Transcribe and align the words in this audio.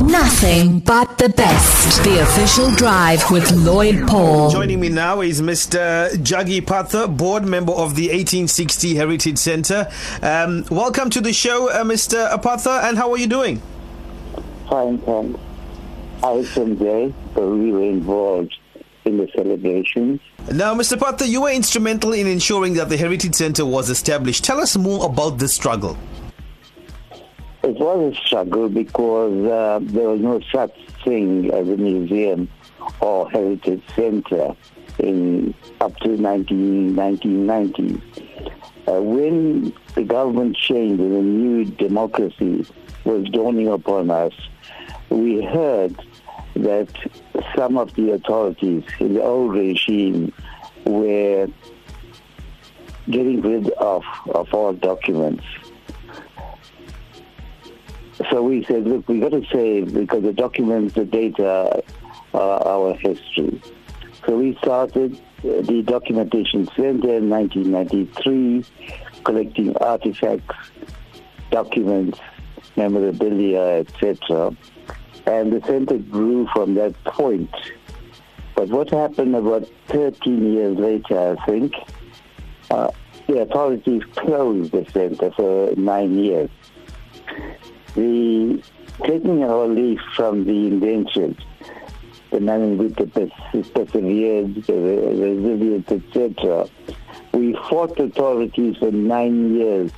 Nothing 0.00 0.78
but 0.78 1.18
the 1.18 1.28
best. 1.28 2.04
The 2.04 2.20
official 2.22 2.70
drive 2.76 3.28
with 3.32 3.50
Lloyd 3.50 4.06
Paul. 4.06 4.48
Joining 4.48 4.78
me 4.78 4.88
now 4.88 5.22
is 5.22 5.42
Mr. 5.42 6.08
Juggie 6.22 6.60
Pather, 6.60 7.08
board 7.08 7.44
member 7.44 7.72
of 7.72 7.96
the 7.96 8.04
1860 8.04 8.94
Heritage 8.94 9.38
Center. 9.38 9.90
Um, 10.22 10.64
welcome 10.70 11.10
to 11.10 11.20
the 11.20 11.32
show, 11.32 11.68
uh, 11.70 11.82
Mr. 11.82 12.30
Apatha, 12.30 12.84
and 12.84 12.96
how 12.96 13.10
are 13.10 13.18
you 13.18 13.26
doing? 13.26 13.60
Fine, 14.70 14.98
thanks. 14.98 15.40
I 16.22 16.30
was 16.30 16.54
there, 16.54 17.12
so 17.34 17.54
we 17.56 17.72
were 17.72 17.82
involved 17.82 18.56
in 19.04 19.16
the 19.16 19.28
celebrations. 19.34 20.20
Now, 20.52 20.74
Mr. 20.74 20.96
Pather, 20.96 21.28
you 21.28 21.42
were 21.42 21.50
instrumental 21.50 22.12
in 22.12 22.28
ensuring 22.28 22.74
that 22.74 22.88
the 22.88 22.96
Heritage 22.96 23.34
Center 23.34 23.66
was 23.66 23.90
established. 23.90 24.44
Tell 24.44 24.60
us 24.60 24.76
more 24.76 25.06
about 25.06 25.38
this 25.38 25.52
struggle. 25.52 25.98
It 27.68 27.78
was 27.80 28.14
a 28.14 28.20
struggle 28.24 28.70
because 28.70 29.46
uh, 29.46 29.80
there 29.82 30.08
was 30.08 30.22
no 30.22 30.40
such 30.50 30.74
thing 31.04 31.52
as 31.52 31.68
a 31.68 31.76
museum 31.76 32.48
or 33.00 33.30
heritage 33.30 33.82
center 33.94 34.56
in 34.98 35.52
up 35.82 35.94
to 35.98 36.16
19, 36.16 36.94
1990s. 36.94 38.00
Uh, 38.88 39.02
when 39.02 39.74
the 39.94 40.02
government 40.02 40.56
changed 40.56 40.98
and 40.98 41.14
a 41.14 41.20
new 41.20 41.66
democracy 41.66 42.64
was 43.04 43.28
dawning 43.28 43.68
upon 43.68 44.10
us, 44.10 44.32
we 45.10 45.44
heard 45.44 45.94
that 46.54 46.88
some 47.54 47.76
of 47.76 47.92
the 47.96 48.12
authorities 48.12 48.82
in 48.98 49.12
the 49.12 49.22
old 49.22 49.52
regime 49.52 50.32
were 50.86 51.46
getting 53.10 53.42
rid 53.42 53.68
of, 53.72 54.02
of 54.30 54.54
all 54.54 54.72
documents 54.72 55.44
so 58.30 58.42
we 58.42 58.64
said, 58.64 58.84
look, 58.84 59.08
we 59.08 59.20
got 59.20 59.30
to 59.30 59.44
save 59.50 59.94
because 59.94 60.22
the 60.22 60.32
documents, 60.32 60.94
the 60.94 61.04
data 61.04 61.82
are 62.34 62.66
our 62.66 62.94
history. 62.94 63.60
So 64.26 64.36
we 64.36 64.56
started 64.56 65.18
the 65.42 65.82
Documentation 65.86 66.66
Center 66.76 67.16
in 67.16 67.30
1993, 67.30 68.64
collecting 69.24 69.76
artifacts, 69.78 70.56
documents, 71.50 72.18
memorabilia, 72.76 73.84
etc. 73.86 74.54
And 75.26 75.52
the 75.52 75.64
center 75.66 75.98
grew 75.98 76.48
from 76.52 76.74
that 76.74 77.02
point. 77.04 77.54
But 78.54 78.68
what 78.68 78.90
happened 78.90 79.36
about 79.36 79.68
13 79.88 80.52
years 80.52 80.76
later, 80.76 81.36
I 81.38 81.46
think, 81.46 81.74
uh, 82.70 82.90
the 83.26 83.40
authorities 83.40 84.02
closed 84.16 84.72
the 84.72 84.84
center 84.90 85.30
for 85.30 85.74
nine 85.76 86.18
years 86.18 86.50
the 87.94 88.62
taking 89.04 89.44
our 89.44 89.66
leaf 89.66 90.00
from 90.14 90.44
the 90.44 90.66
indentured, 90.66 91.36
the 92.30 92.40
man 92.40 92.78
with 92.78 92.96
the 92.96 93.06
perseverance, 93.06 94.66
the 94.66 94.72
resilience, 94.74 95.90
etc. 95.90 96.68
We 97.32 97.54
fought 97.68 97.98
authorities 97.98 98.76
for 98.78 98.90
nine 98.90 99.54
years 99.54 99.92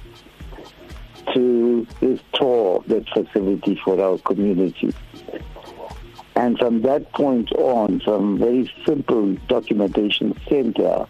to 1.34 1.86
restore 2.00 2.82
that 2.86 3.08
facility 3.08 3.80
for 3.84 4.00
our 4.00 4.18
community. 4.18 4.92
And 6.36 6.58
from 6.58 6.82
that 6.82 7.12
point 7.12 7.52
on, 7.52 8.00
from 8.00 8.38
very 8.38 8.72
simple 8.86 9.34
documentation 9.48 10.34
center, 10.48 11.06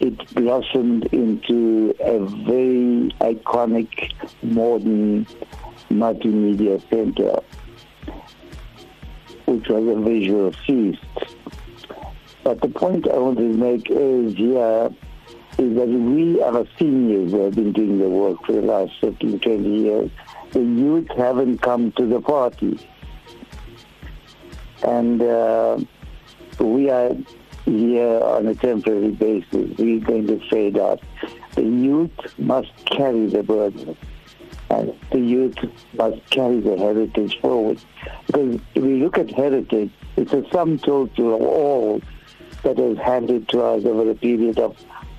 it 0.00 0.34
blossomed 0.34 1.06
into 1.12 1.94
a 2.00 2.18
very 2.44 3.14
iconic 3.20 4.12
modern 4.42 5.26
multimedia 5.90 6.82
center, 6.90 7.40
which 9.46 9.68
was 9.68 9.96
a 9.96 10.00
visual 10.00 10.52
feast. 10.66 11.02
But 12.44 12.60
the 12.60 12.68
point 12.68 13.08
I 13.08 13.16
want 13.16 13.38
to 13.38 13.44
make 13.44 13.90
is 13.90 14.34
here 14.34 14.90
is 15.58 15.74
that 15.74 15.88
we 15.88 16.42
are 16.42 16.66
seniors 16.78 17.32
who 17.32 17.44
have 17.44 17.54
been 17.54 17.72
doing 17.72 17.98
the 17.98 18.08
work 18.08 18.44
for 18.44 18.52
the 18.52 18.62
last 18.62 18.92
15, 19.00 19.40
20 19.40 19.68
years. 19.68 20.10
The 20.52 20.60
youth 20.60 21.08
haven't 21.16 21.62
come 21.62 21.92
to 21.92 22.06
the 22.06 22.20
party. 22.20 22.86
And 24.86 25.22
uh, 25.22 25.78
we 26.60 26.90
are 26.90 27.16
here 27.66 28.20
on 28.20 28.46
a 28.46 28.54
temporary 28.54 29.10
basis. 29.10 29.76
We're 29.76 30.00
going 30.00 30.26
to 30.28 30.40
fade 30.48 30.78
out. 30.78 31.02
The 31.54 31.62
youth 31.62 32.38
must 32.38 32.72
carry 32.86 33.26
the 33.26 33.42
burden 33.42 33.96
and 34.70 34.98
the 35.10 35.20
youth 35.20 35.56
must 35.94 36.24
carry 36.30 36.60
the 36.60 36.76
heritage 36.76 37.38
forward. 37.40 37.78
Because 38.26 38.60
if 38.74 38.82
we 38.82 39.02
look 39.02 39.18
at 39.18 39.30
heritage, 39.30 39.90
it's 40.16 40.32
a 40.32 40.44
sum 40.50 40.78
total 40.78 41.34
of 41.34 41.42
all 41.42 42.00
that 42.62 42.78
handed 42.98 43.48
to 43.50 43.62
us 43.62 43.84
over 43.84 44.10
a 44.10 44.14
period 44.14 44.58
of 44.58 44.76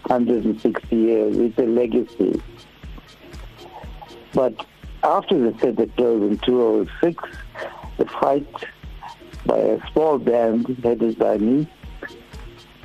160 0.07 0.95
years. 0.95 1.37
It's 1.37 1.57
a 1.57 1.63
legacy. 1.63 2.41
But 4.33 4.65
after 5.03 5.37
the 5.39 5.57
center 5.59 5.85
closed 5.85 6.31
in 6.31 6.37
2006, 6.39 7.23
the 7.97 8.05
fight 8.05 8.53
by 9.45 9.57
a 9.57 9.91
small 9.91 10.17
band 10.17 10.67
headed 10.83 11.17
by 11.17 11.37
me 11.37 11.67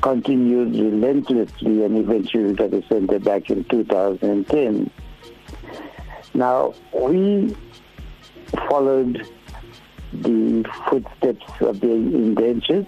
continued 0.02 0.74
relentlessly 0.74 1.84
and 1.84 1.96
eventually 1.96 2.52
got 2.54 2.72
the 2.72 2.82
center 2.88 3.18
back 3.20 3.48
in 3.48 3.64
2010. 3.64 4.90
Now, 6.34 6.74
we 6.92 7.56
followed 8.68 9.26
the 10.12 10.64
footsteps 10.88 11.46
of 11.60 11.80
the 11.80 11.92
indentured 11.92 12.86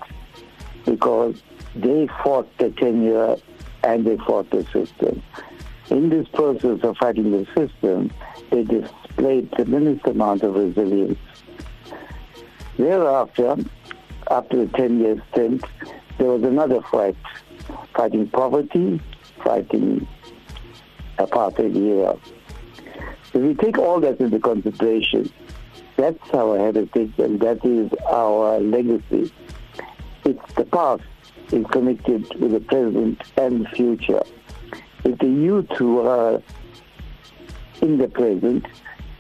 because 0.85 1.43
they 1.77 2.09
fought 2.23 2.51
the 2.59 2.71
tenure 2.71 3.37
and 3.85 4.05
they 4.05 4.17
fought 4.19 4.51
the 4.51 4.65
system. 4.73 5.23
In 5.91 6.09
this 6.11 6.27
process 6.29 6.81
of 6.83 6.97
fighting 6.97 7.31
the 7.31 7.47
system, 7.57 8.11
they 8.51 8.65
displayed 8.65 9.53
tremendous 9.53 10.05
amount 10.05 10.43
of 10.43 10.55
resilience. 10.55 11.19
Thereafter, 12.77 13.57
after 14.31 14.67
the 14.67 14.73
10 14.77 15.01
year 15.01 15.23
stint, 15.31 15.65
there 16.19 16.29
was 16.29 16.43
another 16.43 16.81
fight, 16.83 17.17
fighting 17.95 18.29
poverty, 18.29 19.01
fighting 19.43 20.07
apartheid 21.19 21.77
era. 21.77 22.17
If 23.33 23.43
we 23.43 23.55
take 23.55 23.79
all 23.79 24.01
that 24.01 24.21
into 24.21 24.39
consideration, 24.39 25.33
that's 25.97 26.31
our 26.33 26.59
heritage 26.59 27.13
and 27.19 27.41
that 27.41 27.65
is 27.65 27.91
our 28.09 28.61
legacy. 28.61 29.33
It's 30.25 30.55
the 30.55 30.65
past 30.65 31.03
is 31.53 31.67
connected 31.67 32.33
with 32.41 32.53
the 32.53 32.61
present 32.61 33.21
and 33.37 33.65
the 33.65 33.69
future. 33.71 34.23
If 35.05 35.19
the 35.19 35.27
youth 35.27 35.71
who 35.77 36.01
are 36.01 36.43
in 37.83 37.99
the 37.99 38.09
present 38.09 38.67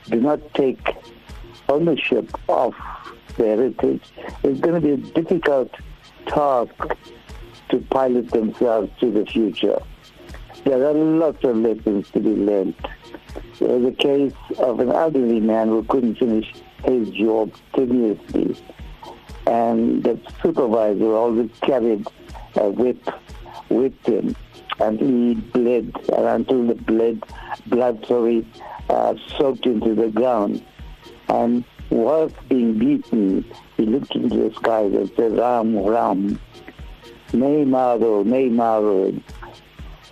do 0.07 0.21
not 0.21 0.41
take 0.55 0.81
ownership 1.69 2.31
of 2.49 2.75
their 3.37 3.57
heritage, 3.57 4.03
it's 4.43 4.61
going 4.61 4.81
to 4.81 4.97
be 4.97 5.11
difficult 5.11 5.71
task 6.27 6.75
to 7.69 7.81
pilot 7.91 8.31
themselves 8.31 8.91
to 9.01 9.11
the 9.11 9.27
future. 9.27 9.79
There 10.65 10.87
are 10.87 10.95
lots 10.95 11.45
of 11.45 11.57
lessons 11.57 12.11
to 12.11 12.21
be 12.21 12.31
learned. 12.31 12.75
There 13.59 13.79
was 13.79 13.93
a 13.93 13.97
case 13.97 14.33
of 14.59 14.81
an 14.81 14.91
elderly 14.91 15.41
man 15.41 15.69
who 15.69 15.83
couldn't 15.85 16.17
finish 16.17 16.53
his 16.85 17.11
job 17.11 17.53
continuously. 17.73 18.57
And 19.47 20.03
the 20.03 20.19
supervisor 20.43 21.15
always 21.15 21.51
carried 21.61 22.07
a 22.57 22.71
whip 22.71 23.09
with 23.69 23.95
him. 24.07 24.35
And 24.81 24.99
he 24.99 25.35
bled 25.35 25.95
and 26.17 26.27
until 26.27 26.67
the 26.67 26.75
blood, 26.75 27.23
blood 27.67 28.05
sorry, 28.07 28.47
uh, 28.89 29.15
soaked 29.39 29.67
into 29.67 29.95
the 29.95 30.09
ground. 30.09 30.65
And 31.29 31.65
whilst 31.91 32.37
being 32.49 32.79
beaten, 32.79 33.45
he 33.77 33.87
looked 33.87 34.15
into 34.15 34.49
the 34.49 34.55
sky 34.55 34.83
and 34.83 35.11
said, 35.17 35.37
Ram, 35.37 35.79
Ram, 35.79 36.41
Neymaro, 37.33 38.25
Neymaro. 38.25 39.23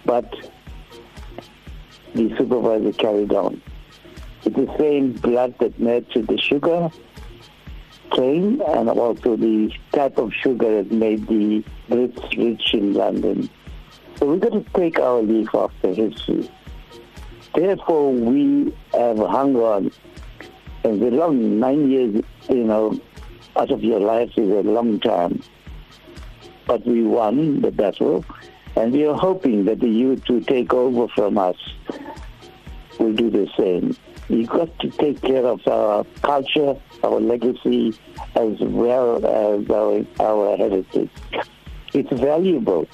But 0.04 0.32
the 2.14 2.34
supervisor 2.36 2.92
carried 2.92 3.32
on. 3.32 3.62
It's 4.44 4.56
the 4.56 4.74
same 4.78 5.12
blood 5.12 5.54
that 5.60 5.78
nurtured 5.78 6.26
the 6.26 6.38
sugar 6.38 6.90
cane 8.10 8.60
and 8.60 8.88
also 8.90 9.36
the 9.36 9.72
type 9.92 10.18
of 10.18 10.32
sugar 10.34 10.82
that 10.82 10.92
made 10.92 11.26
the 11.28 11.64
Brits 11.88 12.36
rich 12.36 12.74
in 12.74 12.94
London. 12.94 13.48
So 14.16 14.26
we've 14.26 14.40
got 14.40 14.52
to 14.52 14.64
take 14.74 14.98
our 14.98 15.22
leaf 15.22 15.54
off 15.54 15.72
the 15.82 15.94
history. 15.94 16.50
Therefore, 17.54 18.12
we 18.12 18.74
have 18.92 19.18
hung 19.18 19.56
on. 19.56 19.90
And 20.84 21.00
the 21.00 21.10
long 21.10 21.60
nine 21.60 21.90
years, 21.90 22.24
you 22.48 22.64
know, 22.64 23.00
out 23.56 23.70
of 23.70 23.82
your 23.84 24.00
life 24.00 24.30
is 24.36 24.50
a 24.50 24.62
long 24.62 24.98
time. 25.00 25.42
But 26.66 26.86
we 26.86 27.02
won 27.04 27.60
the 27.60 27.70
battle 27.70 28.24
and 28.76 28.92
we 28.92 29.06
are 29.06 29.14
hoping 29.14 29.64
that 29.66 29.80
the 29.80 29.88
youth 29.88 30.22
who 30.26 30.40
take 30.40 30.72
over 30.72 31.08
from 31.08 31.38
us 31.38 31.56
will 32.98 33.12
do 33.12 33.30
the 33.30 33.48
same. 33.56 33.96
We've 34.28 34.48
got 34.48 34.78
to 34.80 34.90
take 34.90 35.20
care 35.20 35.44
of 35.44 35.60
our 35.66 36.04
culture, 36.22 36.76
our 37.04 37.20
legacy, 37.20 37.92
as 38.34 38.58
well 38.60 39.16
as 39.16 39.68
our, 39.68 40.06
our 40.20 40.56
heritage. 40.56 41.10
It's 41.92 42.20
valuable. 42.20 42.88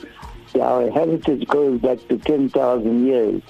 Our 0.61 0.91
heritage 0.91 1.47
goes 1.47 1.81
back 1.81 1.99
to 2.09 2.19
10,000 2.19 3.07
years. 3.07 3.43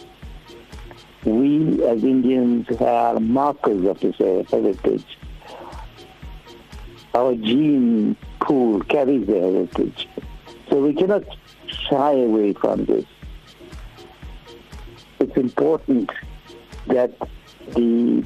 We 1.28 1.84
as 1.84 2.02
Indians 2.04 2.66
are 2.80 3.20
markers 3.20 3.84
of 3.84 4.00
this 4.00 4.16
heritage. 4.16 5.04
Our 7.14 7.34
gene 7.34 8.16
pool 8.40 8.80
carries 8.84 9.26
the 9.26 9.34
heritage. 9.34 10.08
So 10.70 10.80
we 10.80 10.94
cannot 10.94 11.24
shy 11.66 12.12
away 12.12 12.54
from 12.54 12.86
this. 12.86 13.04
It's 15.20 15.36
important 15.36 16.10
that 16.86 17.12
the 17.74 18.24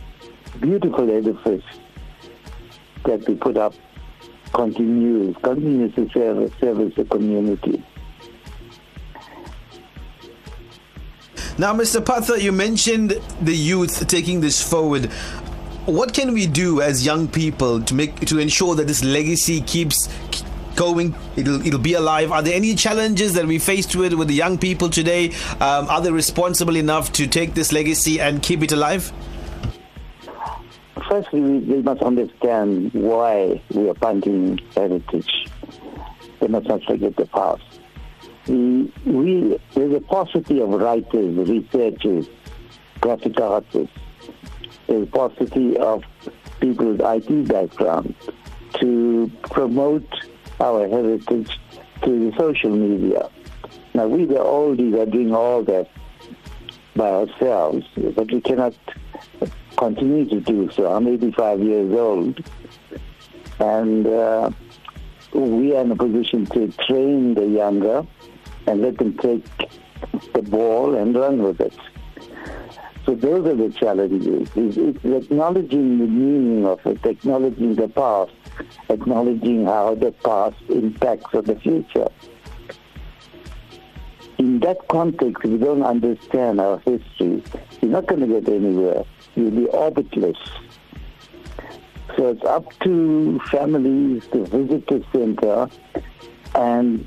beautiful 0.61 1.11
edifice 1.11 1.65
that 3.05 3.27
we 3.27 3.35
put 3.35 3.57
up 3.57 3.75
continues, 4.53 5.35
continues 5.43 5.93
to 5.97 6.09
serve, 6.11 6.55
service 6.61 6.95
the 6.97 7.05
community. 7.07 7.83
Now, 11.63 11.73
Mr. 11.73 12.01
Pather, 12.01 12.43
you 12.43 12.51
mentioned 12.51 13.21
the 13.41 13.55
youth 13.55 14.09
taking 14.09 14.41
this 14.41 14.61
forward. 14.61 15.05
What 15.87 16.13
can 16.13 16.35
we 16.35 16.49
do 16.49 16.81
as 16.81 17.07
young 17.07 17.29
people 17.29 17.81
to 17.83 17.95
make 17.95 18.19
to 18.27 18.41
ensure 18.41 18.75
that 18.75 18.89
this 18.89 19.05
legacy 19.05 19.61
keeps 19.61 20.09
going? 20.75 21.15
It'll 21.37 21.65
it'll 21.65 21.79
be 21.79 21.95
alive. 21.95 22.33
Are 22.33 22.43
there 22.43 22.57
any 22.57 22.75
challenges 22.75 23.35
that 23.35 23.47
we 23.47 23.61
faced 23.61 23.95
with 23.95 24.13
with 24.15 24.27
the 24.27 24.35
young 24.35 24.59
people 24.59 24.91
today? 24.91 25.31
Um, 25.61 25.87
are 25.87 26.01
they 26.01 26.11
responsible 26.11 26.75
enough 26.75 27.13
to 27.13 27.29
take 27.29 27.55
this 27.55 27.71
legacy 27.71 28.21
and 28.21 28.43
keep 28.43 28.65
it 28.65 28.73
alive? 28.73 29.13
Firstly, 31.09 31.43
we 31.43 31.81
must 31.81 32.03
understand 32.03 32.93
why 32.93 33.63
we 33.71 33.89
are 33.89 33.95
planting 33.95 34.59
heritage. 34.75 35.47
We 36.41 36.49
must 36.49 36.67
not 36.67 36.83
forget 36.83 37.15
the 37.15 37.27
past 37.27 37.63
we, 38.47 38.93
we, 39.05 39.61
there's 39.75 39.95
a 39.95 40.01
paucity 40.01 40.61
of 40.61 40.71
writers, 40.71 41.49
researchers, 41.49 42.29
graphic 43.01 43.41
artists. 43.41 43.97
There's 44.87 45.05
a 45.05 45.07
paucity 45.07 45.77
of 45.79 46.03
people 46.61 46.93
with 46.93 47.01
IT 47.01 47.49
background 47.49 48.15
to 48.81 49.31
promote 49.43 50.09
our 50.61 50.89
heritage 50.89 51.59
through 52.03 52.31
the 52.31 52.37
social 52.37 52.71
media. 52.71 53.29
Now, 53.95 54.07
we, 54.07 54.25
the 54.25 54.37
oldies, 54.37 54.99
are 55.01 55.11
doing 55.11 55.35
all 55.35 55.63
that 55.65 55.89
by 56.97 57.09
ourselves, 57.09 57.87
but 57.95 58.31
we 58.31 58.41
cannot 58.41 58.75
continue 59.77 60.29
to 60.29 60.41
do 60.41 60.71
so. 60.73 60.87
I'm 60.87 61.07
85 61.07 61.61
years 61.61 61.95
old, 61.95 62.41
and 63.59 64.07
uh, 64.07 64.51
we 65.33 65.77
are 65.77 65.83
in 65.83 65.91
a 65.93 65.97
position 65.97 66.47
to 66.47 66.73
train 66.87 67.35
the 67.35 67.47
younger 67.47 68.07
and 68.67 68.83
let 68.83 68.99
them 68.99 69.17
take 69.19 69.45
the 70.35 70.43
ball 70.43 70.95
and 70.95 71.15
run 71.15 71.43
with 71.43 71.61
it. 71.61 71.75
So 73.05 73.17
those 73.17 73.47
are 73.47 73.57
the 73.57 73.71
challenges. 73.71 74.49
It's, 74.55 74.77
it's 74.77 75.25
acknowledging 75.27 75.99
the 75.99 76.07
meaning 76.07 76.67
of 76.67 76.85
it, 76.87 77.05
acknowledging 77.05 77.75
the 77.75 77.89
past, 77.89 78.33
acknowledging 78.89 79.67
how 79.67 79.97
the 79.97 80.13
past 80.13 80.57
impacts 80.69 81.35
on 81.35 81.45
the 81.45 81.57
future. 81.57 82.09
In 84.39 84.61
that 84.61 84.87
context, 84.89 85.45
if 85.45 85.51
you 85.51 85.59
don't 85.59 85.83
understand 85.83 86.61
our 86.61 86.79
history, 86.79 87.43
you're 87.81 87.91
not 87.91 88.07
going 88.07 88.21
to 88.21 88.41
get 88.41 88.49
anywhere. 88.49 89.05
You'll 89.35 89.51
be 89.51 89.67
orbitless. 89.67 90.39
So 92.17 92.29
it's 92.29 92.45
up 92.45 92.67
to 92.81 93.41
families 93.51 94.27
to 94.33 94.45
visit 94.45 94.87
the 94.87 95.05
center 95.13 95.69
and 96.55 97.07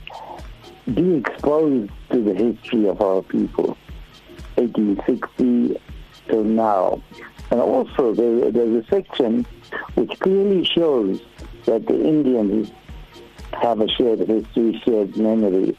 be 0.93 1.15
exposed 1.15 1.91
to 2.11 2.21
the 2.21 2.33
history 2.33 2.87
of 2.87 3.01
our 3.01 3.21
people, 3.21 3.77
1860 4.55 5.79
till 6.27 6.43
now. 6.43 7.01
And 7.51 7.59
also 7.59 8.13
there, 8.13 8.51
there's 8.51 8.85
a 8.85 8.87
section 8.89 9.45
which 9.95 10.19
clearly 10.19 10.63
shows 10.63 11.21
that 11.65 11.85
the 11.87 12.07
Indians 12.07 12.71
have 13.53 13.81
a 13.81 13.87
shared 13.87 14.19
history, 14.19 14.81
shared 14.85 15.15
memory. 15.17 15.77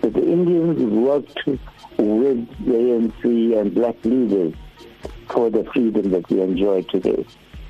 That 0.00 0.14
the 0.14 0.26
Indians 0.26 0.80
worked 0.80 1.46
with 1.46 2.64
the 2.64 2.72
ANC 2.72 3.60
and 3.60 3.74
black 3.74 4.02
leaders 4.04 4.54
for 5.28 5.50
the 5.50 5.64
freedom 5.72 6.10
that 6.10 6.28
we 6.28 6.40
enjoy 6.40 6.82
today. 6.82 7.24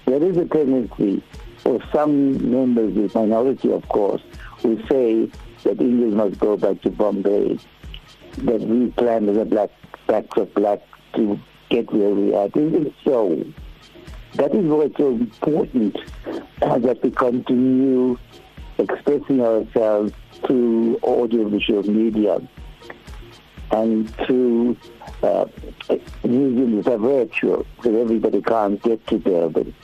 There 0.07 0.23
is 0.23 0.37
a 0.37 0.47
tendency 0.47 1.23
for 1.59 1.81
some 1.93 2.51
members, 2.51 2.95
the 2.95 3.19
minority 3.19 3.71
of 3.73 3.87
course, 3.89 4.23
who 4.59 4.81
say 4.89 5.31
that 5.65 5.81
Indians 5.81 6.15
must 6.15 6.39
go 6.39 6.57
back 6.57 6.81
to 6.83 6.91
Bombay, 6.91 7.59
that 8.39 8.61
we 8.61 8.91
planned 8.93 9.29
as 9.29 9.37
a 9.37 9.45
black 9.45 9.71
backs 10.07 10.37
of 10.39 10.53
black 10.55 10.81
to 11.15 11.39
get 11.69 11.93
where 11.93 12.11
we 12.11 12.35
are. 12.35 12.49
This 12.49 12.87
is 12.87 12.93
so. 13.05 13.45
That 14.35 14.55
is 14.55 14.65
why 14.65 14.85
it's 14.85 14.97
so 14.97 15.09
important 15.09 15.97
uh, 16.63 16.79
that 16.79 17.03
we 17.03 17.11
continue 17.11 18.17
expressing 18.79 19.41
ourselves 19.41 20.13
through 20.47 20.99
audiovisual 21.03 21.83
media 21.83 22.41
and 23.73 24.15
through 24.17 24.77
uh, 25.23 25.47
museums 26.25 26.87
are 26.87 26.99
virtual, 26.99 27.67
so 27.83 28.01
everybody 28.01 28.41
can't 28.43 28.81
get 28.83 29.05
to 29.09 29.19
Durban. 29.19 29.75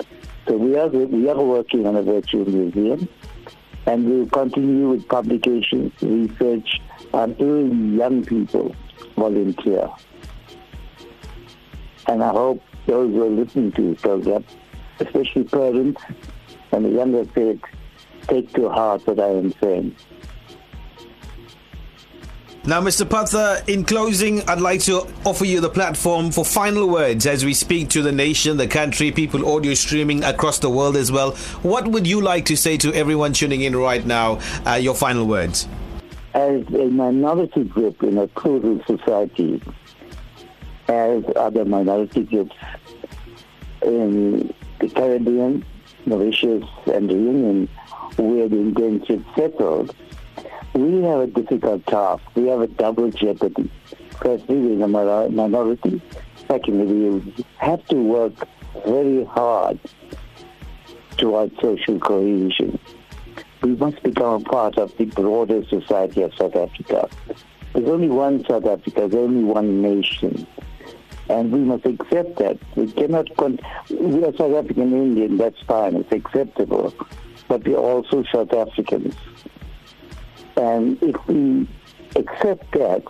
So 0.47 0.57
we 0.57 0.77
are 0.77 0.89
we 0.89 1.29
are 1.29 1.43
working 1.43 1.87
on 1.87 1.97
a 1.97 2.03
virtual 2.03 2.49
museum 2.49 3.09
and 3.87 4.05
we'll 4.05 4.27
continue 4.27 4.91
with 4.91 5.09
publications, 5.09 5.93
research 6.03 6.81
until 7.15 7.67
young 7.73 8.25
people 8.25 8.75
volunteer. 9.17 9.89
And 12.09 12.23
I 12.23 12.31
hope 12.31 12.63
those 12.87 13.13
who 13.13 13.25
are 13.25 13.31
listening 13.31 13.73
to 13.73 13.83
this 13.93 14.01
program, 14.01 14.45
especially 15.01 15.45
parents 15.45 16.03
and 16.73 16.85
the 16.85 16.91
younger 16.91 17.25
kids, 17.27 17.63
take 18.29 18.53
to 18.55 18.69
heart 18.69 19.07
what 19.07 19.21
I 19.21 19.29
am 19.29 19.53
saying. 19.61 19.95
Now, 22.69 22.81
Mr. 22.81 23.07
Pather, 23.07 23.63
in 23.69 23.85
closing, 23.85 24.43
I'd 24.49 24.61
like 24.61 24.81
to 24.83 25.07
offer 25.25 25.45
you 25.45 25.61
the 25.61 25.69
platform 25.69 26.33
for 26.33 26.45
final 26.45 26.89
words 26.89 27.25
as 27.25 27.45
we 27.45 27.55
speak 27.55 27.91
to 27.91 28.03
the 28.03 28.11
nation, 28.11 28.57
the 28.57 28.67
country, 28.67 29.13
people 29.13 29.49
audio 29.55 29.73
streaming 29.75 30.25
across 30.25 30.59
the 30.59 30.69
world 30.69 30.97
as 30.97 31.13
well. 31.13 31.37
What 31.63 31.87
would 31.87 32.09
you 32.09 32.21
like 32.21 32.45
to 32.47 32.57
say 32.57 32.77
to 32.79 32.93
everyone 32.93 33.35
tuning 33.35 33.61
in 33.61 33.77
right 33.77 34.05
now? 34.05 34.41
Uh, 34.67 34.73
your 34.83 34.97
final 34.97 35.29
words. 35.29 35.69
As 36.35 36.67
a 36.75 36.87
minority 36.91 37.63
group 37.63 38.03
in 38.03 38.19
a 38.19 38.27
plural 38.27 38.83
society, 38.85 39.63
as 40.89 41.23
other 41.37 41.65
minority 41.65 42.25
groups 42.25 42.57
in 43.83 44.53
the 44.81 44.89
Caribbean, 44.89 45.65
Mauritius, 46.05 46.65
and 46.93 47.09
the 47.09 47.15
Union, 47.15 47.69
where 48.17 48.49
the 48.49 48.57
Indians 48.57 49.07
settled, 49.37 49.95
we 50.75 51.03
have 51.03 51.21
a 51.21 51.27
difficult 51.27 51.87
task. 51.87 52.23
We 52.35 52.47
have 52.49 52.61
a 52.61 52.67
double 52.67 53.11
jeopardy. 53.11 53.71
Firstly, 54.21 54.57
we're 54.57 54.85
a 54.85 54.89
minority. 54.89 56.03
Secondly, 56.49 57.21
we 57.21 57.45
have 57.59 57.85
to 57.87 57.97
work 57.97 58.35
very 58.87 59.25
hard 59.25 59.79
towards 61.17 61.55
social 61.61 61.99
cohesion. 61.99 62.79
We 63.63 63.75
must 63.75 64.03
become 64.03 64.43
a 64.43 64.45
part 64.45 64.79
of 64.79 64.97
the 64.97 65.07
broader 65.07 65.65
society 65.67 66.23
of 66.23 66.35
South 66.35 66.55
Africa. 66.55 67.09
There's 67.73 67.89
only 67.89 68.09
one 68.09 68.45
South 68.49 68.65
Africa, 68.67 69.09
there's 69.09 69.15
only 69.15 69.45
one 69.45 69.83
nation. 69.83 70.47
And 71.29 71.51
we 71.51 71.59
must 71.61 71.85
accept 71.85 72.37
that. 72.39 72.59
We 72.77 72.93
cannot, 72.93 73.35
con- 73.37 73.59
we 73.91 74.25
are 74.25 74.33
South 74.37 74.55
African 74.55 74.93
Indian, 74.93 75.37
that's 75.37 75.61
fine, 75.67 75.97
it's 75.97 76.13
acceptable. 76.13 76.95
But 77.49 77.67
we're 77.67 77.77
also 77.77 78.25
South 78.33 78.53
Africans. 78.53 79.15
And 80.57 81.03
if 81.03 81.17
we 81.27 81.69
accept 82.17 82.73
that, 82.73 83.03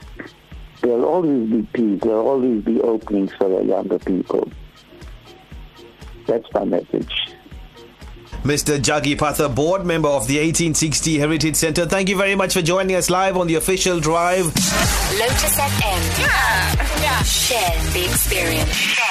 there'll 0.82 1.04
always 1.04 1.50
be 1.50 1.62
peace, 1.72 2.00
there'll 2.02 2.26
always 2.26 2.62
be 2.64 2.80
openings 2.80 3.32
for 3.34 3.48
the 3.48 3.64
younger 3.64 3.98
people. 3.98 4.50
That's 6.26 6.46
my 6.52 6.64
message. 6.64 7.12
Mr. 8.42 8.78
Juggie 8.78 9.16
Pather, 9.16 9.52
board 9.52 9.84
member 9.84 10.08
of 10.08 10.28
the 10.28 10.36
1860 10.38 11.18
Heritage 11.18 11.56
Centre. 11.56 11.86
Thank 11.86 12.08
you 12.08 12.16
very 12.16 12.36
much 12.36 12.52
for 12.52 12.62
joining 12.62 12.94
us 12.94 13.10
live 13.10 13.36
on 13.36 13.48
the 13.48 13.56
official 13.56 13.98
drive. 13.98 14.44
Lotus 14.44 15.56
FM. 15.56 16.20
Yeah. 16.20 17.02
yeah. 17.02 17.22
Share 17.22 17.92
the 17.92 18.04
experience. 18.04 19.05